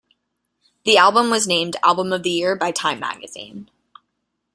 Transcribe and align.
The 0.83 0.97
album 0.97 1.29
was 1.29 1.45
named 1.45 1.75
"Album 1.83 2.11
of 2.11 2.23
the 2.23 2.31
Year" 2.31 2.55
by 2.55 2.71
"Time" 2.71 2.99
magazine. 2.99 3.69